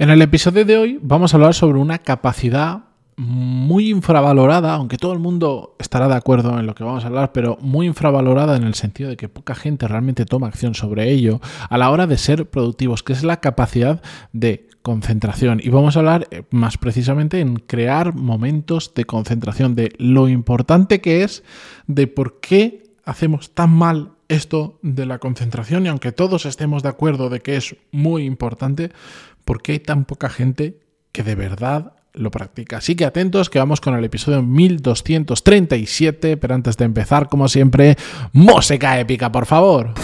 En 0.00 0.08
el 0.08 0.22
episodio 0.22 0.64
de 0.64 0.78
hoy 0.78 0.98
vamos 1.02 1.34
a 1.34 1.36
hablar 1.36 1.52
sobre 1.52 1.78
una 1.78 1.98
capacidad 1.98 2.84
muy 3.18 3.90
infravalorada, 3.90 4.72
aunque 4.72 4.96
todo 4.96 5.12
el 5.12 5.18
mundo 5.18 5.76
estará 5.78 6.08
de 6.08 6.14
acuerdo 6.14 6.58
en 6.58 6.64
lo 6.64 6.74
que 6.74 6.84
vamos 6.84 7.04
a 7.04 7.08
hablar, 7.08 7.32
pero 7.32 7.58
muy 7.60 7.86
infravalorada 7.86 8.56
en 8.56 8.62
el 8.62 8.72
sentido 8.72 9.10
de 9.10 9.18
que 9.18 9.28
poca 9.28 9.54
gente 9.54 9.86
realmente 9.86 10.24
toma 10.24 10.46
acción 10.46 10.74
sobre 10.74 11.10
ello 11.10 11.42
a 11.68 11.76
la 11.76 11.90
hora 11.90 12.06
de 12.06 12.16
ser 12.16 12.48
productivos, 12.48 13.02
que 13.02 13.12
es 13.12 13.22
la 13.24 13.40
capacidad 13.40 14.00
de 14.32 14.70
concentración. 14.80 15.60
Y 15.62 15.68
vamos 15.68 15.96
a 15.96 15.98
hablar 15.98 16.28
eh, 16.30 16.44
más 16.50 16.78
precisamente 16.78 17.40
en 17.40 17.56
crear 17.56 18.14
momentos 18.14 18.94
de 18.94 19.04
concentración, 19.04 19.74
de 19.74 19.92
lo 19.98 20.30
importante 20.30 21.02
que 21.02 21.24
es, 21.24 21.44
de 21.88 22.06
por 22.06 22.40
qué 22.40 22.84
hacemos 23.04 23.50
tan 23.50 23.68
mal 23.68 24.12
esto 24.30 24.78
de 24.82 25.06
la 25.06 25.18
concentración 25.18 25.84
y 25.84 25.88
aunque 25.88 26.12
todos 26.12 26.46
estemos 26.46 26.82
de 26.82 26.88
acuerdo 26.88 27.28
de 27.28 27.40
que 27.40 27.56
es 27.56 27.76
muy 27.90 28.24
importante, 28.24 28.92
¿por 29.44 29.60
qué 29.60 29.72
hay 29.72 29.80
tan 29.80 30.04
poca 30.04 30.30
gente 30.30 30.78
que 31.12 31.22
de 31.22 31.34
verdad 31.34 31.94
lo 32.12 32.30
practica? 32.30 32.78
Así 32.78 32.94
que 32.94 33.04
atentos 33.04 33.50
que 33.50 33.58
vamos 33.58 33.80
con 33.80 33.94
el 33.94 34.04
episodio 34.04 34.42
1237, 34.42 36.36
pero 36.36 36.54
antes 36.54 36.76
de 36.76 36.84
empezar, 36.84 37.28
como 37.28 37.48
siempre, 37.48 37.96
música 38.32 38.98
épica, 39.00 39.32
por 39.32 39.46
favor. 39.46 39.94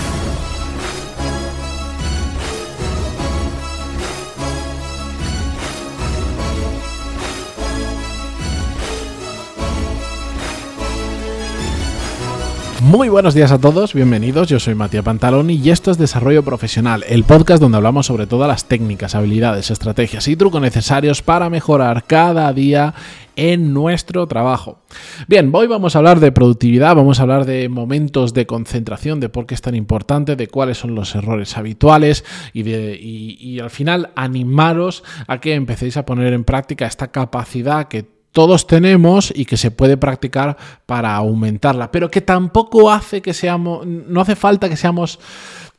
Muy 12.86 13.08
buenos 13.08 13.34
días 13.34 13.50
a 13.50 13.58
todos, 13.58 13.94
bienvenidos. 13.94 14.46
Yo 14.46 14.60
soy 14.60 14.76
Matías 14.76 15.02
Pantaloni 15.02 15.54
y 15.54 15.70
esto 15.70 15.90
es 15.90 15.98
Desarrollo 15.98 16.44
Profesional, 16.44 17.04
el 17.08 17.24
podcast 17.24 17.60
donde 17.60 17.78
hablamos 17.78 18.06
sobre 18.06 18.28
todas 18.28 18.46
las 18.46 18.66
técnicas, 18.66 19.16
habilidades, 19.16 19.72
estrategias 19.72 20.28
y 20.28 20.36
trucos 20.36 20.60
necesarios 20.62 21.20
para 21.20 21.50
mejorar 21.50 22.04
cada 22.04 22.52
día 22.52 22.94
en 23.34 23.74
nuestro 23.74 24.28
trabajo. 24.28 24.78
Bien, 25.26 25.50
hoy 25.52 25.66
vamos 25.66 25.96
a 25.96 25.98
hablar 25.98 26.20
de 26.20 26.30
productividad, 26.30 26.94
vamos 26.94 27.18
a 27.18 27.22
hablar 27.22 27.44
de 27.44 27.68
momentos 27.68 28.34
de 28.34 28.46
concentración, 28.46 29.18
de 29.18 29.30
por 29.30 29.46
qué 29.46 29.56
es 29.56 29.62
tan 29.62 29.74
importante, 29.74 30.36
de 30.36 30.46
cuáles 30.46 30.78
son 30.78 30.94
los 30.94 31.12
errores 31.16 31.56
habituales 31.56 32.24
y, 32.52 32.62
de, 32.62 32.96
y 33.00 33.58
al 33.58 33.70
final 33.70 34.10
animaros 34.14 35.02
a 35.26 35.40
que 35.40 35.54
empecéis 35.54 35.96
a 35.96 36.06
poner 36.06 36.32
en 36.32 36.44
práctica 36.44 36.86
esta 36.86 37.08
capacidad 37.08 37.88
que 37.88 38.15
todos 38.36 38.66
tenemos 38.66 39.32
y 39.34 39.46
que 39.46 39.56
se 39.56 39.70
puede 39.70 39.96
practicar 39.96 40.58
para 40.84 41.16
aumentarla, 41.16 41.90
pero 41.90 42.10
que 42.10 42.20
tampoco 42.20 42.90
hace 42.90 43.22
que 43.22 43.32
seamos, 43.32 43.86
no 43.86 44.20
hace 44.20 44.36
falta 44.36 44.68
que 44.68 44.76
seamos 44.76 45.18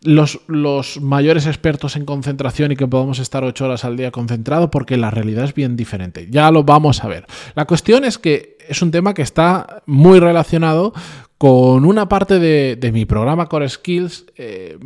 los, 0.01 0.99
mayores 0.99 1.45
expertos 1.45 1.95
en 1.95 2.05
concentración 2.05 2.71
y 2.71 2.75
que 2.75 2.87
podamos 2.87 3.19
estar 3.19 3.43
ocho 3.43 3.65
horas 3.65 3.85
al 3.85 3.95
día 3.95 4.09
concentrados, 4.09 4.71
porque 4.71 4.97
la 4.97 5.11
realidad 5.11 5.43
es 5.43 5.53
bien 5.53 5.75
diferente. 5.75 6.29
Ya 6.31 6.49
lo 6.49 6.63
vamos 6.63 7.03
a 7.03 7.07
ver. 7.07 7.27
La 7.53 7.65
cuestión 7.65 8.03
es 8.03 8.17
que 8.17 8.57
es 8.67 8.81
un 8.81 8.89
tema 8.89 9.13
que 9.13 9.21
está 9.21 9.83
muy 9.85 10.19
relacionado 10.19 10.93
con 11.37 11.85
una 11.85 12.09
parte 12.09 12.39
de, 12.39 12.91
mi 12.91 13.05
programa 13.05 13.45
Core 13.45 13.69
Skills 13.69 14.25
eh, 14.35 14.79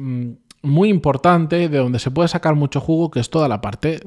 muy 0.62 0.90
importante, 0.90 1.70
de 1.70 1.78
donde 1.78 2.00
se 2.00 2.12
puede 2.12 2.28
sacar 2.28 2.56
mucho 2.56 2.82
jugo, 2.82 3.12
que 3.12 3.22
es 3.22 3.30
toda 3.30 3.48
la 3.48 3.62
parte 3.62 4.02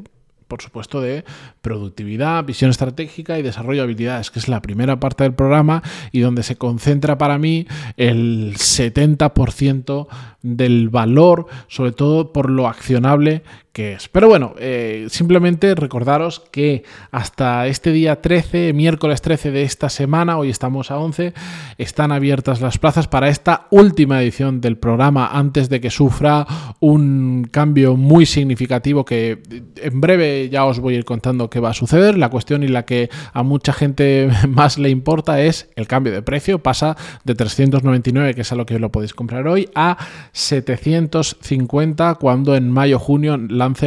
por 0.48 0.62
supuesto, 0.62 1.00
de 1.00 1.25
productividad, 1.62 2.45
visión 2.45 2.70
estratégica 2.70 3.39
y 3.39 3.42
desarrollo 3.42 3.81
de 3.81 3.84
habilidades, 3.84 4.31
que 4.31 4.39
es 4.39 4.48
la 4.48 4.62
primera 4.62 5.01
parte 5.01 5.25
del 5.25 5.34
programa 5.34 5.83
y 6.12 6.20
donde 6.20 6.42
se 6.42 6.56
concentra 6.56 7.19
para 7.19 7.39
mí 7.39 7.67
el 7.97 8.55
70% 8.56 10.06
del 10.42 10.89
valor, 10.89 11.47
sobre 11.69 11.92
todo 11.92 12.33
por 12.33 12.51
lo 12.51 12.69
accionable 12.69 13.42
que 13.75 13.92
es. 13.92 14.08
Pero 14.08 14.28
bueno, 14.28 14.55
eh, 14.58 15.08
simplemente 15.11 15.75
recordaros 15.75 16.44
que 16.53 16.84
hasta 17.11 17.67
este 17.67 17.91
día 17.91 18.22
13, 18.22 18.72
miércoles 18.72 19.20
13 19.20 19.50
de 19.50 19.64
esta 19.64 19.89
semana, 19.89 20.39
hoy 20.39 20.48
estamos 20.48 20.92
a 20.92 20.98
11, 20.98 21.34
están 21.77 22.12
abiertas 22.12 22.61
las 22.61 22.78
plazas 22.78 23.08
para 23.08 23.29
esta 23.29 23.67
última 23.70 24.23
edición 24.23 24.61
del 24.61 24.77
programa 24.77 25.27
antes 25.27 25.68
de 25.68 25.80
que 25.80 25.90
sufra 25.90 26.46
un 26.79 27.48
cambio 27.51 27.96
muy 27.96 28.27
significativo 28.27 29.05
que 29.05 29.42
en 29.83 30.01
breve 30.01 30.48
ya 30.51 30.67
os 30.67 30.79
voy 30.79 30.95
a 30.95 30.98
ir 30.98 31.05
contando 31.05 31.51
qué 31.51 31.58
va 31.58 31.70
a 31.70 31.74
suceder. 31.74 32.17
La 32.17 32.30
cuestión 32.30 32.62
y 32.62 32.68
la 32.68 32.85
que 32.85 33.11
a 33.33 33.42
mucha 33.42 33.73
gente 33.73 34.30
más 34.48 34.79
le 34.79 34.89
importa 34.89 35.41
es 35.41 35.68
el 35.74 35.89
cambio 35.89 36.12
de 36.12 36.23
precio. 36.23 36.61
Pasa 36.61 36.96
de 37.24 37.35
399, 37.35 38.35
que 38.35 38.42
es 38.42 38.52
a 38.52 38.55
lo 38.55 38.67
que 38.67 38.79
lo 38.79 38.92
podéis 38.92 39.14
comprar 39.14 39.48
hoy, 39.48 39.68
a 39.74 39.98
750 40.30 42.14
cuando 42.14 42.55
en 42.55 42.70
mayo-junio 42.70 43.36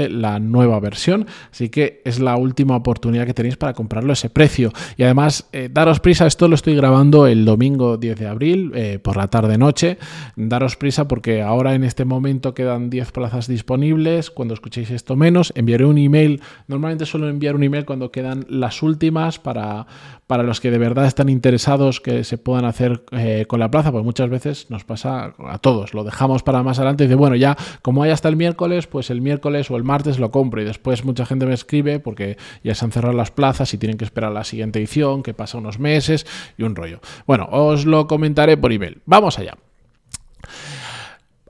la 0.10 0.40
nueva 0.40 0.80
versión. 0.80 1.28
Así 1.52 1.70
que 1.70 2.02
es 2.06 2.20
la 2.20 2.36
última 2.38 2.76
oportunidad 2.76 3.26
que 3.26 3.34
tenéis 3.34 3.58
para 3.58 3.74
comprarlo 3.74 4.14
ese 4.14 4.30
precio. 4.30 4.72
Y 4.98 5.04
además, 5.04 5.48
eh, 5.52 5.70
daros 5.72 6.00
prisa, 6.00 6.26
esto 6.26 6.48
lo 6.48 6.56
estoy 6.56 6.76
grabando 6.76 7.28
el 7.28 7.46
domingo 7.46 7.98
10 7.98 8.20
de 8.20 8.28
abril 8.28 8.72
eh, 8.76 9.00
por 9.02 9.18
la 9.18 9.28
tarde-noche. 9.28 9.98
Daros 10.36 10.76
prisa 10.76 11.08
porque 11.08 11.42
ahora 11.42 11.76
en 11.76 11.84
este 11.84 12.06
momento 12.06 12.54
quedan 12.54 12.90
10 12.90 13.12
plazas 13.12 13.48
disponibles. 13.48 14.32
Cuando 14.32 14.54
escuchéis 14.54 14.90
esto 14.92 15.16
menos, 15.16 15.54
enviaré 15.56 15.86
un 15.86 15.98
email. 15.98 16.42
Normalmente 16.68 17.06
suelo 17.06 17.30
enviar 17.30 17.56
un 17.56 17.64
email 17.64 17.86
cuando 17.86 18.12
quedan 18.12 18.46
las 18.50 18.82
últimas 18.84 19.40
para, 19.40 19.88
para 20.28 20.44
los 20.44 20.60
que 20.60 20.72
de 20.72 20.78
verdad 20.78 21.06
están 21.06 21.30
interesados 21.30 22.02
que 22.02 22.24
se 22.24 22.38
puedan 22.38 22.66
hacer 22.66 23.04
eh, 23.12 23.46
con 23.48 23.60
la 23.60 23.72
plaza, 23.72 23.92
pues 23.92 24.04
muchas 24.04 24.30
veces 24.30 24.70
nos 24.70 24.84
pasa 24.84 25.34
a 25.40 25.58
todos. 25.60 25.94
Lo 25.94 26.04
dejamos 26.04 26.44
para 26.44 26.64
más 26.64 26.80
adelante 26.80 27.04
y 27.04 27.08
dice, 27.08 27.16
bueno, 27.16 27.36
ya 27.36 27.58
como 27.82 28.04
hay 28.04 28.12
hasta 28.12 28.30
el 28.30 28.36
miércoles, 28.36 28.88
pues 28.88 29.10
el 29.10 29.22
miércoles 29.22 29.67
o 29.72 29.78
el 29.78 29.84
martes 29.84 30.20
lo 30.20 30.32
compro 30.32 30.62
y 30.62 30.66
después 30.66 31.06
mucha 31.06 31.26
gente 31.26 31.46
me 31.46 31.54
escribe 31.54 32.00
porque 32.00 32.38
ya 32.64 32.76
se 32.76 32.86
han 32.86 32.92
cerrado 32.92 33.16
las 33.16 33.32
plazas 33.32 33.74
y 33.74 33.78
tienen 33.78 33.98
que 33.98 34.06
esperar 34.06 34.32
la 34.32 34.44
siguiente 34.44 34.80
edición 34.80 35.24
que 35.24 35.34
pasa 35.34 35.58
unos 35.58 35.80
meses 35.80 36.26
y 36.58 36.64
un 36.64 36.76
rollo. 36.76 37.00
Bueno, 37.26 37.48
os 37.52 37.86
lo 37.86 38.08
comentaré 38.08 38.58
por 38.58 38.72
email. 38.72 39.02
Vamos 39.06 39.40
allá. 39.40 39.58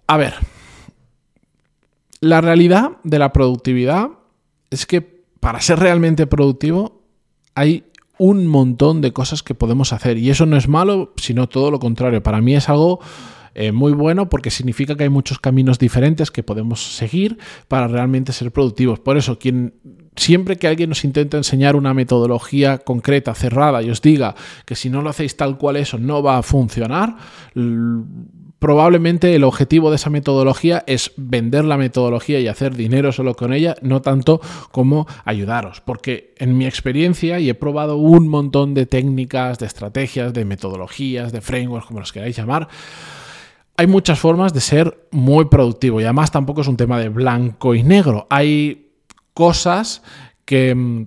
A 0.07 0.17
ver, 0.17 0.33
la 2.19 2.41
realidad 2.41 2.97
de 3.03 3.19
la 3.19 3.33
productividad 3.33 4.09
es 4.69 4.85
que 4.85 5.01
para 5.01 5.61
ser 5.61 5.79
realmente 5.79 6.27
productivo 6.27 7.03
hay 7.55 7.85
un 8.17 8.47
montón 8.47 9.01
de 9.01 9.13
cosas 9.13 9.43
que 9.43 9.55
podemos 9.55 9.93
hacer 9.93 10.17
y 10.17 10.29
eso 10.29 10.45
no 10.45 10.57
es 10.57 10.67
malo, 10.67 11.13
sino 11.17 11.47
todo 11.47 11.71
lo 11.71 11.79
contrario. 11.79 12.23
Para 12.23 12.41
mí 12.41 12.55
es 12.55 12.69
algo 12.69 12.99
eh, 13.59 13.71
muy 13.71 13.91
bueno 13.91 14.29
porque 14.29 14.51
significa 14.51 14.95
que 14.95 15.03
hay 15.03 15.09
muchos 15.09 15.39
caminos 15.39 15.79
diferentes 15.79 16.29
que 16.29 16.43
podemos 16.43 16.95
seguir 16.95 17.39
para 17.67 17.87
realmente 17.87 18.31
ser 18.31 18.51
productivos. 18.51 18.99
Por 18.99 19.17
eso, 19.17 19.39
quien 19.39 19.73
siempre 20.15 20.57
que 20.57 20.67
alguien 20.67 20.89
nos 20.89 21.03
intenta 21.03 21.37
enseñar 21.37 21.75
una 21.75 21.95
metodología 21.95 22.77
concreta, 22.77 23.33
cerrada, 23.33 23.81
y 23.81 23.89
os 23.89 24.01
diga 24.03 24.35
que 24.65 24.75
si 24.75 24.91
no 24.91 25.01
lo 25.01 25.09
hacéis 25.09 25.37
tal 25.37 25.57
cual 25.57 25.77
eso 25.77 25.97
no 25.97 26.21
va 26.21 26.37
a 26.37 26.43
funcionar, 26.43 27.15
probablemente 28.59 29.33
el 29.33 29.43
objetivo 29.43 29.89
de 29.89 29.95
esa 29.95 30.11
metodología 30.11 30.83
es 30.85 31.11
vender 31.17 31.65
la 31.65 31.77
metodología 31.77 32.39
y 32.39 32.47
hacer 32.47 32.75
dinero 32.75 33.11
solo 33.11 33.35
con 33.35 33.53
ella, 33.53 33.75
no 33.81 34.03
tanto 34.03 34.39
como 34.71 35.07
ayudaros. 35.25 35.81
Porque 35.81 36.35
en 36.37 36.57
mi 36.59 36.67
experiencia, 36.67 37.39
y 37.39 37.49
he 37.49 37.55
probado 37.55 37.97
un 37.97 38.27
montón 38.27 38.75
de 38.75 38.85
técnicas, 38.85 39.57
de 39.57 39.65
estrategias, 39.65 40.31
de 40.31 40.45
metodologías, 40.45 41.31
de 41.31 41.41
frameworks, 41.41 41.87
como 41.87 42.01
los 42.01 42.13
queráis 42.13 42.37
llamar, 42.37 42.67
hay 43.77 43.85
muchas 43.85 44.19
formas 44.19 44.53
de 44.53 44.59
ser 44.59 45.07
muy 45.11 45.45
productivo 45.45 46.01
y 46.01 46.03
además 46.03 46.31
tampoco 46.31 46.61
es 46.61 46.67
un 46.67 46.77
tema 46.77 46.99
de 46.99 47.09
blanco 47.09 47.75
y 47.75 47.83
negro. 47.83 48.25
Hay 48.31 48.89
cosas 49.35 50.01
que, 50.45 50.73
mm, 50.73 51.05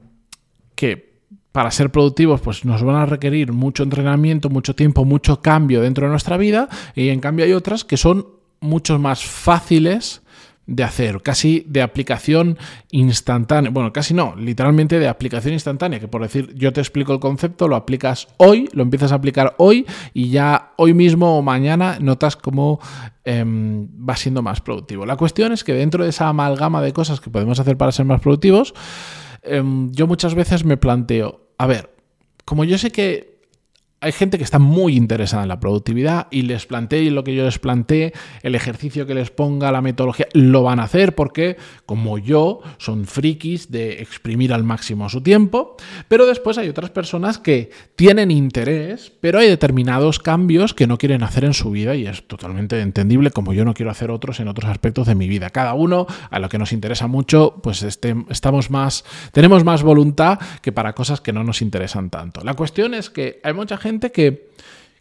que 0.77 1.11
para 1.51 1.73
ser 1.73 1.91
productivos 1.91 2.41
pues 2.41 2.65
nos 2.65 2.85
van 2.85 2.95
a 2.95 3.07
requerir 3.07 3.53
mucho 3.53 3.83
entrenamiento, 3.83 4.51
mucho 4.51 4.77
tiempo, 4.77 5.05
mucho 5.05 5.43
cambio 5.43 5.83
dentro 5.83 6.07
de 6.07 6.13
nuestra 6.13 6.37
vida 6.37 6.69
y 6.95 7.09
en 7.09 7.19
cambio 7.19 7.45
hay 7.45 7.53
otras 7.53 7.85
que 7.85 7.97
son 7.97 8.27
mucho 8.61 9.01
más 9.01 9.25
fáciles 9.25 10.23
de 10.71 10.85
hacer, 10.85 11.21
casi 11.21 11.65
de 11.67 11.83
aplicación 11.83 12.57
instantánea. 12.93 13.73
Bueno, 13.73 13.93
casi 13.93 14.15
no, 14.15 14.37
literalmente 14.37 15.01
de 15.01 15.09
aplicación 15.09 15.53
instantánea, 15.53 15.99
que 15.99 16.07
por 16.07 16.23
decir, 16.23 16.55
yo 16.55 16.73
te 16.73 16.81
explico 16.81 17.13
el 17.13 17.19
concepto, 17.19 17.67
lo 17.67 17.75
aplicas 17.75 18.29
hoy, 18.37 18.69
lo 18.73 18.85
empiezas 18.85 19.11
a 19.11 19.17
aplicar 19.17 19.57
hoy 19.59 19.85
y 20.15 20.31
ya 20.31 20.73
hoy 20.77 20.95
mismo 20.95 21.37
o 21.37 21.43
mañana 21.43 21.99
notas 22.01 22.37
cómo 22.37 22.79
em, 23.25 23.89
va 24.09 24.15
siendo 24.15 24.43
más 24.43 24.61
productivo. 24.61 25.05
La 25.07 25.17
cuestión 25.17 25.51
es 25.51 25.65
que 25.65 25.75
dentro 25.75 26.05
de 26.05 26.11
esa 26.11 26.29
amalgama 26.29 26.81
de 26.83 26.93
cosas 26.93 27.21
que 27.21 27.31
podemos 27.31 27.59
hacer 27.59 27.77
para 27.77 27.91
ser 27.91 28.07
más 28.07 28.21
productivos, 28.21 28.73
em, 29.43 29.91
yo 29.91 30.07
muchas 30.07 30.37
veces 30.37 30.65
me 30.65 30.77
planteo, 30.77 31.49
a 31.59 31.67
ver, 31.67 31.91
como 32.45 32.63
yo 32.63 32.79
sé 32.79 32.93
que 32.93 33.40
hay 34.03 34.13
gente 34.13 34.39
que 34.39 34.45
está 34.45 34.59
muy 34.59 34.97
interesada 34.97 35.43
en 35.43 35.51
la 35.51 35.61
productividad 35.61 36.29
y 36.31 36.43
les 36.43 36.65
planteé 36.65 37.11
lo 37.11 37.23
que 37.23 37.35
yo 37.35 37.45
les 37.45 37.59
planteé, 37.59 38.15
el 38.43 38.55
ejercicio 38.55 39.07
que 39.07 39.15
les 39.15 39.31
ponga, 39.31 39.71
la 39.73 39.83
metodología, 39.83 40.27
lo 40.33 40.63
van 40.63 40.81
a 40.81 40.85
hacer 40.85 41.15
porque, 41.15 41.59
como 41.85 42.17
yo, 42.17 42.61
son 42.79 43.05
frikis 43.05 43.71
de 43.71 44.01
exprimir 44.01 44.55
al 44.55 44.65
máximo 44.65 45.11
su 45.11 45.21
tiempo. 45.21 45.77
Pero 46.09 46.25
después 46.25 46.57
hay 46.57 46.71
otras 46.71 46.91
personas 46.91 47.39
que 47.39 47.71
tienen 47.95 48.31
interés, 48.31 49.13
pero 49.21 49.39
hay 49.39 49.49
determinados 49.49 50.19
cambios 50.19 50.73
que 50.73 50.87
no 50.87 50.97
quieren 50.97 51.23
hacer 51.23 51.45
en 51.45 51.53
su 51.53 51.71
vida 51.71 51.95
y 51.95 52.07
es 52.07 52.27
totalmente 52.27 52.81
entendible, 52.81 53.31
como 53.31 53.53
yo 53.53 53.67
no 53.67 53.75
quiero 53.75 53.91
hacer 53.91 54.11
otros 54.11 54.41
en 54.41 54.49
otros 54.49 54.71
aspectos 54.71 55.07
de 55.09 55.15
mi 55.15 55.29
vida. 55.29 55.51
Cada 55.51 55.75
uno, 55.75 56.07
a 56.31 56.39
lo 56.39 56.49
que 56.49 56.59
nos 56.59 56.73
interesa 56.73 57.07
mucho, 57.07 57.61
pues 57.63 57.83
este, 57.83 58.17
estamos 58.31 58.71
más, 58.71 59.05
tenemos 59.33 59.63
más 59.63 59.83
voluntad 59.83 60.39
que 60.63 60.73
para 60.73 60.95
cosas 60.95 61.21
que 61.21 61.35
no 61.35 61.45
nos 61.45 61.61
interesan 61.61 62.09
tanto. 62.09 62.43
La 62.45 62.55
cuestión 62.55 62.95
es 62.95 63.11
que 63.11 63.41
hay 63.45 63.53
mucha 63.53 63.77
gente 63.77 63.90
que 63.99 64.51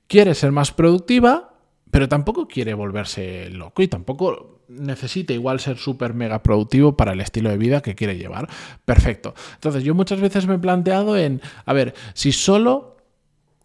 quiere 0.08 0.34
ser 0.34 0.52
más 0.52 0.72
productiva, 0.72 1.54
pero 1.92 2.10
tampoco 2.10 2.48
quiere 2.48 2.74
volverse 2.74 3.50
loco 3.50 3.82
y 3.82 3.88
tampoco 3.88 4.62
necesita 4.68 5.34
igual 5.34 5.60
ser 5.60 5.78
súper 5.78 6.14
mega 6.14 6.44
productivo 6.44 6.96
para 6.96 7.14
el 7.14 7.22
estilo 7.22 7.50
de 7.50 7.58
vida 7.58 7.82
que 7.82 7.96
quiere 7.96 8.18
llevar. 8.18 8.48
Perfecto. 8.86 9.34
Entonces 9.56 9.84
yo 9.84 9.96
muchas 9.96 10.22
veces 10.22 10.48
me 10.48 10.56
he 10.56 10.60
planteado 10.60 11.18
en, 11.18 11.42
a 11.66 11.74
ver, 11.74 11.94
si 12.14 12.32
solo, 12.32 12.98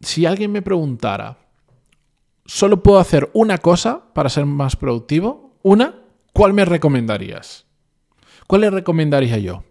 si 0.01 0.27
alguien 0.27 0.53
me 0.53 0.63
preguntara, 0.63 1.39
solo 2.47 2.83
puedo 2.83 2.99
hacer 2.99 3.31
una 3.35 3.59
cosa 3.59 4.13
para 4.15 4.29
ser 4.29 4.47
más 4.47 4.77
productivo, 4.77 5.57
una, 5.63 5.95
¿cuál 6.33 6.53
me 6.55 6.65
recomendarías? 6.65 7.67
¿Cuál 8.47 8.63
le 8.63 8.71
recomendaría 8.71 9.39
yo? 9.39 9.65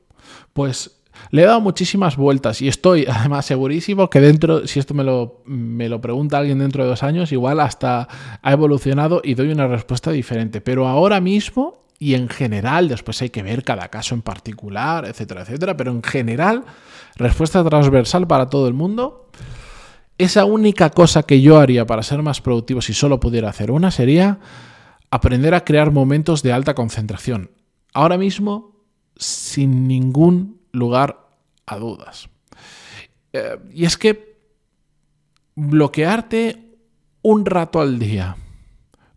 Pues 0.54 1.03
le 1.32 1.44
he 1.44 1.46
dado 1.46 1.62
muchísimas 1.62 2.18
vueltas 2.18 2.62
y 2.62 2.68
estoy 2.68 3.06
además 3.10 3.46
segurísimo 3.46 4.10
que 4.10 4.20
dentro, 4.22 4.68
si 4.68 4.80
esto 4.80 4.94
me 4.94 5.04
lo, 5.04 5.42
me 5.46 5.90
lo 5.90 6.02
pregunta 6.02 6.38
alguien 6.38 6.60
dentro 6.60 6.84
de 6.84 6.90
dos 6.90 7.04
años, 7.04 7.32
igual 7.32 7.60
hasta 7.60 8.08
ha 8.42 8.52
evolucionado 8.52 9.22
y 9.24 9.34
doy 9.36 9.52
una 9.52 9.68
respuesta 9.68 10.12
diferente. 10.12 10.62
Pero 10.62 10.88
ahora 10.88 11.20
mismo 11.22 11.84
y 12.04 12.16
en 12.16 12.28
general, 12.28 12.90
después 12.90 13.22
hay 13.22 13.30
que 13.30 13.44
ver 13.44 13.64
cada 13.64 13.88
caso 13.88 14.14
en 14.14 14.22
particular, 14.22 15.06
etcétera, 15.06 15.44
etcétera, 15.44 15.78
pero 15.78 15.92
en 15.92 16.04
general, 16.04 16.66
respuesta 17.16 17.64
transversal 17.64 18.28
para 18.28 18.50
todo 18.50 18.68
el 18.68 18.74
mundo. 18.74 19.30
Esa 20.18 20.44
única 20.44 20.90
cosa 20.90 21.24
que 21.24 21.40
yo 21.40 21.60
haría 21.60 21.88
para 21.88 22.04
ser 22.04 22.22
más 22.22 22.42
productivo 22.42 22.82
si 22.82 22.94
solo 22.94 23.22
pudiera 23.22 23.50
hacer 23.50 23.72
una 23.72 23.90
sería 23.90 24.40
aprender 25.12 25.54
a 25.54 25.64
crear 25.64 25.92
momentos 25.92 26.44
de 26.44 26.52
alta 26.52 26.76
concentración. 26.76 27.52
Ahora 27.94 28.18
mismo, 28.18 28.76
sin 29.16 29.88
ningún 29.88 30.60
lugar 30.74 31.30
a 31.66 31.78
dudas. 31.78 32.28
Eh, 33.32 33.58
y 33.74 33.86
es 33.86 33.98
que 33.98 34.38
bloquearte 35.56 36.78
un 37.22 37.46
rato 37.46 37.80
al 37.80 38.00
día, 38.00 38.36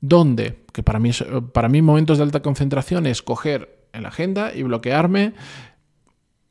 donde, 0.01 0.65
que 0.73 0.83
para 0.83 1.01
mí, 1.01 1.11
para 1.53 1.69
mí 1.69 1.83
momentos 1.83 2.19
de 2.19 2.25
alta 2.25 2.41
concentración 2.41 3.07
es 3.07 3.23
coger 3.23 3.89
en 3.93 4.03
la 4.03 4.11
agenda 4.11 4.55
y 4.55 4.63
bloquearme 4.63 5.35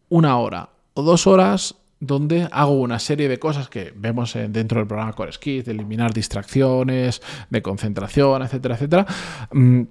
una 0.09 0.37
hora 0.37 0.69
o 0.93 1.03
dos 1.03 1.27
horas 1.27 1.75
donde 1.99 2.47
hago 2.51 2.73
una 2.73 2.99
serie 2.99 3.29
de 3.29 3.39
cosas 3.39 3.69
que 3.69 3.93
vemos 3.95 4.33
dentro 4.33 4.79
del 4.79 4.87
programa 4.87 5.13
Core 5.13 5.31
Skills, 5.31 5.65
de 5.65 5.71
eliminar 5.71 6.13
distracciones, 6.13 7.21
de 7.49 7.61
concentración, 7.61 8.41
etcétera, 8.41 8.75
etcétera. 8.75 9.05
Mm, 9.51 9.81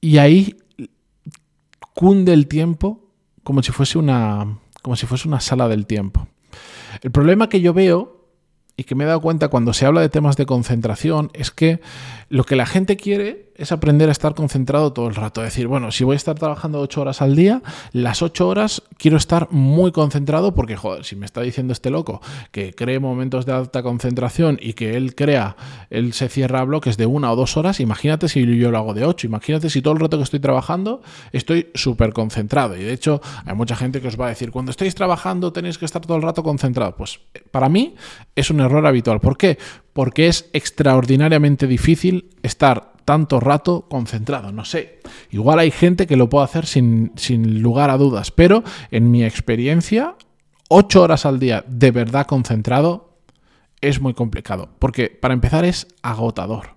y 0.00 0.18
ahí 0.18 0.56
cunde 1.96 2.34
el 2.34 2.46
tiempo 2.46 3.00
como 3.42 3.62
si 3.62 3.72
fuese 3.72 3.96
una, 3.96 4.58
como 4.82 4.96
si 4.96 5.06
fuese 5.06 5.26
una 5.26 5.40
sala 5.40 5.66
del 5.66 5.86
tiempo. 5.86 6.28
El 7.00 7.10
problema 7.10 7.48
que 7.48 7.62
yo 7.62 7.72
veo 7.72 8.28
y 8.76 8.84
que 8.84 8.94
me 8.94 9.04
he 9.04 9.06
dado 9.06 9.22
cuenta 9.22 9.48
cuando 9.48 9.72
se 9.72 9.86
habla 9.86 10.02
de 10.02 10.10
temas 10.10 10.36
de 10.36 10.44
concentración 10.44 11.30
es 11.32 11.50
que 11.50 11.80
lo 12.28 12.44
que 12.44 12.54
la 12.54 12.66
gente 12.66 12.98
quiere 12.98 13.45
es 13.56 13.72
aprender 13.72 14.08
a 14.08 14.12
estar 14.12 14.34
concentrado 14.34 14.92
todo 14.92 15.08
el 15.08 15.14
rato. 15.14 15.42
Es 15.42 15.52
decir, 15.52 15.66
bueno, 15.66 15.90
si 15.90 16.04
voy 16.04 16.14
a 16.14 16.16
estar 16.16 16.34
trabajando 16.38 16.80
ocho 16.80 17.00
horas 17.00 17.22
al 17.22 17.34
día, 17.34 17.62
las 17.92 18.22
ocho 18.22 18.48
horas 18.48 18.82
quiero 18.98 19.16
estar 19.16 19.48
muy 19.50 19.92
concentrado 19.92 20.54
porque, 20.54 20.76
joder, 20.76 21.04
si 21.04 21.16
me 21.16 21.26
está 21.26 21.40
diciendo 21.40 21.72
este 21.72 21.90
loco 21.90 22.20
que 22.50 22.74
cree 22.74 23.00
momentos 23.00 23.46
de 23.46 23.52
alta 23.52 23.82
concentración 23.82 24.58
y 24.60 24.74
que 24.74 24.96
él 24.96 25.14
crea, 25.14 25.56
él 25.90 26.12
se 26.12 26.28
cierra 26.28 26.64
bloques 26.64 26.96
de 26.96 27.06
una 27.06 27.32
o 27.32 27.36
dos 27.36 27.56
horas, 27.56 27.80
imagínate 27.80 28.28
si 28.28 28.44
yo 28.58 28.70
lo 28.70 28.78
hago 28.78 28.94
de 28.94 29.04
ocho, 29.04 29.26
imagínate 29.26 29.70
si 29.70 29.82
todo 29.82 29.94
el 29.94 30.00
rato 30.00 30.18
que 30.18 30.24
estoy 30.24 30.40
trabajando 30.40 31.02
estoy 31.32 31.70
súper 31.74 32.12
concentrado. 32.12 32.76
Y 32.76 32.82
de 32.82 32.92
hecho, 32.92 33.20
hay 33.44 33.54
mucha 33.54 33.76
gente 33.76 34.00
que 34.00 34.08
os 34.08 34.20
va 34.20 34.26
a 34.26 34.30
decir, 34.30 34.50
cuando 34.50 34.70
estáis 34.70 34.94
trabajando 34.94 35.52
tenéis 35.52 35.78
que 35.78 35.84
estar 35.84 36.02
todo 36.02 36.16
el 36.16 36.22
rato 36.22 36.42
concentrado. 36.42 36.96
Pues 36.96 37.20
para 37.50 37.68
mí 37.68 37.94
es 38.34 38.50
un 38.50 38.60
error 38.60 38.86
habitual. 38.86 39.20
¿Por 39.20 39.36
qué? 39.36 39.58
Porque 39.92 40.28
es 40.28 40.48
extraordinariamente 40.52 41.66
difícil 41.66 42.30
estar 42.42 42.95
tanto 43.06 43.40
rato 43.40 43.86
concentrado. 43.88 44.52
No 44.52 44.66
sé, 44.66 45.00
igual 45.30 45.60
hay 45.60 45.70
gente 45.70 46.06
que 46.06 46.16
lo 46.16 46.28
puede 46.28 46.44
hacer 46.44 46.66
sin, 46.66 47.12
sin 47.16 47.62
lugar 47.62 47.88
a 47.88 47.96
dudas, 47.96 48.30
pero 48.30 48.62
en 48.90 49.10
mi 49.10 49.24
experiencia, 49.24 50.16
ocho 50.68 51.02
horas 51.02 51.24
al 51.24 51.38
día 51.38 51.64
de 51.66 51.92
verdad 51.92 52.26
concentrado 52.26 53.16
es 53.80 54.00
muy 54.00 54.12
complicado, 54.12 54.68
porque 54.78 55.08
para 55.08 55.32
empezar 55.32 55.64
es 55.64 55.86
agotador. 56.02 56.76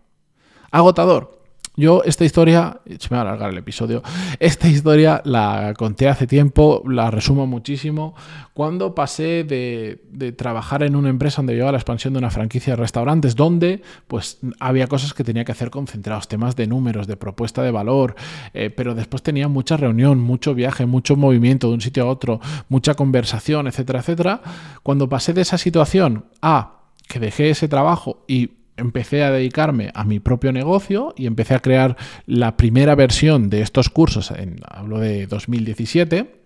Agotador. 0.72 1.39
Yo 1.80 2.04
esta 2.04 2.26
historia, 2.26 2.82
se 2.86 3.08
me 3.10 3.16
va 3.16 3.20
a 3.20 3.22
alargar 3.22 3.52
el 3.52 3.58
episodio, 3.58 4.04
esta 4.38 4.68
historia 4.68 5.22
la 5.24 5.74
conté 5.78 6.10
hace 6.10 6.28
tiempo, 6.28 6.84
la 6.86 7.10
resumo 7.10 7.48
muchísimo, 7.48 8.16
cuando 8.54 8.94
pasé 8.94 9.46
de, 9.46 10.34
trabajar 10.34 10.84
en 10.84 10.98
una 10.98 11.08
empresa 11.08 11.38
donde 11.38 11.54
llevaba 11.54 11.72
la 11.72 11.78
expansión 11.78 12.12
de 12.12 12.20
una 12.20 12.32
franquicia 12.32 12.74
de 12.74 12.82
restaurantes, 12.82 13.38
donde 13.38 13.82
pues 14.08 14.40
había 14.60 14.88
cosas 14.88 15.14
que 15.14 15.24
tenía 15.24 15.46
que 15.46 15.54
hacer 15.54 15.70
concentrados, 15.70 16.28
temas 16.28 16.58
de 16.58 16.68
números, 16.68 17.08
de 17.08 17.16
propuesta 17.16 17.64
de 17.64 17.72
valor, 17.72 18.14
eh, 18.54 18.70
pero 18.70 18.94
después 18.94 19.24
tenía 19.24 19.48
mucha 19.48 19.78
reunión, 19.78 20.20
mucho 20.20 20.54
viaje, 20.54 20.86
mucho 20.86 21.16
movimiento 21.16 21.70
de 21.70 21.76
un 21.76 21.82
sitio 21.82 22.04
a 22.04 22.08
otro, 22.08 22.42
mucha 22.68 22.96
conversación, 22.96 23.68
etcétera, 23.68 24.00
etcétera. 24.00 24.42
Cuando 24.84 25.08
pasé 25.08 25.32
de 25.32 25.44
esa 25.44 25.58
situación 25.58 26.26
a 26.42 26.74
que 27.08 27.20
dejé 27.20 27.52
ese 27.52 27.70
trabajo 27.70 28.26
y 28.28 28.59
empecé 28.80 29.24
a 29.24 29.32
dedicarme 29.32 29.92
a 29.94 30.04
mi 30.04 30.20
propio 30.20 30.52
negocio 30.52 31.14
y 31.16 31.28
empecé 31.28 31.56
a 31.56 31.60
crear 31.60 31.98
la 32.26 32.58
primera 32.58 32.96
versión 32.96 33.50
de 33.50 33.62
estos 33.62 33.90
cursos, 33.90 34.32
en, 34.32 34.60
hablo 34.68 35.00
de 35.00 35.28
2017, 35.28 36.40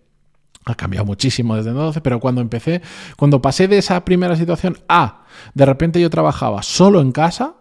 ha 0.65 0.75
cambiado 0.75 1.05
muchísimo 1.05 1.55
desde 1.55 1.71
entonces, 1.71 2.01
pero 2.01 2.19
cuando 2.19 2.41
empecé, 2.41 2.81
cuando 3.17 3.41
pasé 3.41 3.67
de 3.67 3.77
esa 3.77 4.03
primera 4.05 4.35
situación 4.35 4.77
a, 4.87 5.25
de 5.53 5.65
repente 5.65 6.01
yo 6.01 6.09
trabajaba 6.09 6.63
solo 6.63 7.01
en 7.01 7.11
casa, 7.11 7.55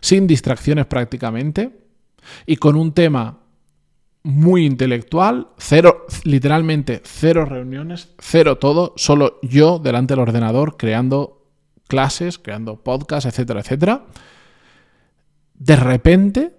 sin 0.00 0.26
distracciones 0.26 0.86
prácticamente, 0.86 1.78
y 2.46 2.56
con 2.56 2.76
un 2.76 2.92
tema 2.92 3.38
muy 4.22 4.64
intelectual, 4.64 5.48
cero, 5.58 6.06
literalmente 6.24 7.02
cero 7.04 7.44
reuniones, 7.44 8.14
cero 8.18 8.58
todo, 8.58 8.94
solo 8.96 9.38
yo 9.42 9.78
delante 9.78 10.14
del 10.14 10.20
ordenador 10.20 10.76
creando 10.76 11.41
clases, 11.92 12.38
creando 12.38 12.82
podcasts, 12.82 13.26
etcétera, 13.26 13.60
etcétera, 13.60 14.06
de 15.52 15.76
repente 15.76 16.56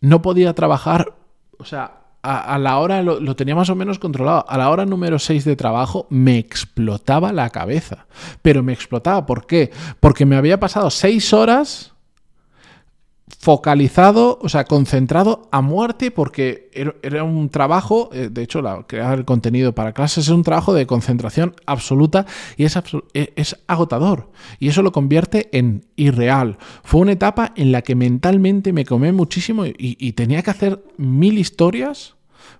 no 0.00 0.22
podía 0.22 0.54
trabajar, 0.54 1.16
o 1.58 1.64
sea, 1.64 2.04
a, 2.22 2.56
la 2.58 2.78
hora 2.78 3.02
lo, 3.02 3.18
lo, 3.18 3.34
tenía 3.34 3.56
más 3.56 3.70
o 3.70 3.74
menos 3.74 3.98
controlado. 3.98 4.44
A 4.48 4.56
la 4.56 4.70
hora 4.70 4.86
número 4.86 5.18
6 5.18 5.44
de 5.44 5.56
trabajo 5.56 6.06
me 6.10 6.38
explotaba 6.38 7.32
la 7.32 7.50
cabeza. 7.50 8.06
Pero 8.42 8.62
me 8.62 8.72
explotaba, 8.72 9.26
¿por 9.26 9.46
qué? 9.46 9.72
Porque 9.98 10.26
me 10.26 10.36
había 10.36 10.60
pasado 10.60 10.90
6 10.90 11.32
horas 11.32 11.95
focalizado, 13.46 14.40
o 14.42 14.48
sea, 14.48 14.64
concentrado 14.64 15.48
a 15.52 15.60
muerte 15.60 16.10
porque 16.10 16.68
era 17.00 17.22
un 17.22 17.48
trabajo, 17.48 18.10
eh, 18.12 18.28
de 18.28 18.42
hecho, 18.42 18.60
crear 18.88 19.16
el 19.16 19.24
contenido 19.24 19.72
para 19.72 19.92
clases 19.92 20.24
es 20.24 20.30
un 20.30 20.42
trabajo 20.42 20.74
de 20.74 20.84
concentración 20.88 21.54
absoluta 21.64 22.26
y 22.56 22.64
es, 22.64 22.76
e, 23.14 23.32
es 23.36 23.56
agotador 23.68 24.32
y 24.58 24.66
eso 24.66 24.82
lo 24.82 24.90
convierte 24.90 25.48
en 25.56 25.84
irreal. 25.94 26.58
Fue 26.82 27.02
una 27.02 27.12
etapa 27.12 27.52
en 27.54 27.70
la 27.70 27.82
que 27.82 27.94
mentalmente 27.94 28.72
me 28.72 28.84
comé 28.84 29.12
muchísimo 29.12 29.64
y, 29.64 29.76
y 29.78 30.14
tenía 30.14 30.42
que 30.42 30.50
hacer 30.50 30.82
mil 30.96 31.38
historias 31.38 32.16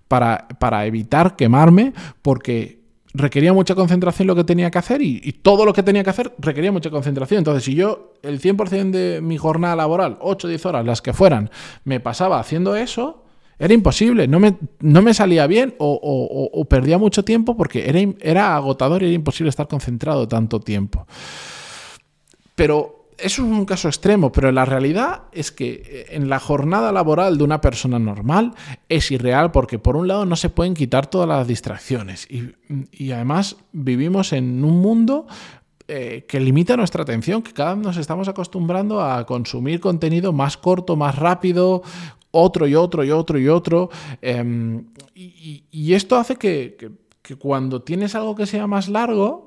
para, 0.06 0.46
para 0.60 0.86
evitar 0.86 1.34
quemarme 1.34 1.94
porque 2.22 2.75
requería 3.16 3.52
mucha 3.52 3.74
concentración 3.74 4.28
lo 4.28 4.34
que 4.34 4.44
tenía 4.44 4.70
que 4.70 4.78
hacer 4.78 5.02
y, 5.02 5.32
todo 5.42 5.64
lo 5.64 5.72
que 5.72 5.82
tenía 5.82 6.04
que 6.04 6.10
hacer 6.10 6.32
requería 6.38 6.72
mucha 6.72 6.90
concentración. 6.90 7.38
Entonces, 7.38 7.64
si 7.64 7.74
yo 7.74 8.14
el 8.22 8.40
100% 8.40 8.90
de 8.90 9.20
mi 9.20 9.38
jornada 9.38 9.76
laboral, 9.76 10.18
8 10.20 10.46
o 10.46 10.50
10 10.50 10.66
horas, 10.66 10.86
las 10.86 11.02
que 11.02 11.12
fueran, 11.12 11.50
me 11.84 12.00
pasaba 12.00 12.38
haciendo 12.38 12.76
eso, 12.76 13.24
era 13.58 13.72
imposible, 13.72 14.28
no 14.28 14.38
me, 14.38 14.56
no 14.80 15.02
me 15.02 15.14
salía 15.14 15.46
bien 15.46 15.74
o, 15.78 16.66
perdía 16.68 16.98
mucho 16.98 17.24
tiempo 17.24 17.56
porque 17.56 17.88
era, 17.88 18.00
era 18.20 18.56
agotador 18.56 19.02
y 19.02 19.06
era 19.06 19.14
imposible 19.14 19.48
estar 19.48 19.66
concentrado 19.66 20.28
tanto 20.28 20.60
tiempo. 20.60 21.06
Pero 22.54 22.95
es 23.18 23.38
un 23.38 23.64
caso 23.64 23.88
extremo, 23.88 24.32
pero 24.32 24.52
la 24.52 24.64
realidad 24.64 25.22
es 25.32 25.50
que 25.52 25.82
eh, 25.84 26.06
en 26.10 26.28
la 26.28 26.38
jornada 26.38 26.92
laboral 26.92 27.38
de 27.38 27.44
una 27.44 27.60
persona 27.60 27.98
normal 27.98 28.54
es 28.88 29.10
irreal 29.10 29.52
porque 29.52 29.78
por 29.78 29.96
un 29.96 30.08
lado 30.08 30.26
no 30.26 30.36
se 30.36 30.50
pueden 30.50 30.74
quitar 30.74 31.06
todas 31.06 31.28
las 31.28 31.46
distracciones 31.46 32.28
y, 32.30 33.10
además 33.12 33.56
vivimos 33.72 34.32
en 34.32 34.64
un 34.64 34.80
mundo 34.80 35.26
eh, 35.88 36.24
que 36.28 36.40
limita 36.40 36.76
nuestra 36.76 37.02
atención, 37.02 37.42
que 37.42 37.52
cada 37.52 37.74
vez 37.74 37.84
nos 37.84 37.96
estamos 37.96 38.28
acostumbrando 38.28 39.00
a 39.00 39.24
consumir 39.24 39.80
contenido 39.80 40.32
más 40.32 40.56
corto, 40.56 40.96
más 40.96 41.16
rápido, 41.16 41.82
otro 42.32 42.66
y 42.66 42.74
otro 42.74 43.04
y 43.04 43.10
otro 43.10 43.38
y 43.38 43.48
otro. 43.48 43.90
Em, 44.20 44.86
y, 45.14 45.94
esto 45.94 46.16
hace 46.16 46.36
que, 46.36 46.76
cuando 47.38 47.82
tienes 47.82 48.14
algo 48.14 48.34
que 48.34 48.46
sea 48.46 48.66
más 48.66 48.88
largo, 48.88 49.45